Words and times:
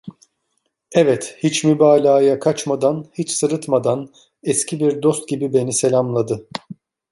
Evet, 0.91 1.35
hiç 1.43 1.63
mübalağaya 1.63 2.39
kaçmadan, 2.39 3.05
hiç 3.13 3.31
sırıtmadan, 3.31 4.13
eski 4.43 4.79
bir 4.79 5.01
dost 5.03 5.27
gibi 5.27 5.53
beni 5.53 5.73
selamladı. 5.73 6.47